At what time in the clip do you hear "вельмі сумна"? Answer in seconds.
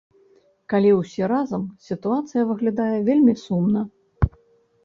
3.11-3.81